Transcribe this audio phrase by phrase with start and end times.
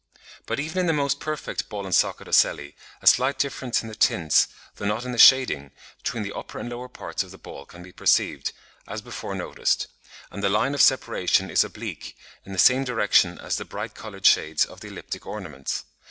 [0.47, 3.93] But even in the most perfect ball and socket ocelli a slight difference in the
[3.93, 7.67] tints, though not in the shading, between the upper and lower parts of the ball
[7.67, 8.51] can be perceived,
[8.87, 9.85] as before noticed;
[10.31, 14.25] and the line of separation is oblique, in the same direction as the bright coloured
[14.25, 15.83] shades of the elliptic ornaments.